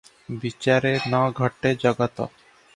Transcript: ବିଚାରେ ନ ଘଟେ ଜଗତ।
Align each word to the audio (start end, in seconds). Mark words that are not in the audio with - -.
ବିଚାରେ 0.45 0.93
ନ 1.05 1.21
ଘଟେ 1.43 1.77
ଜଗତ। 1.87 2.31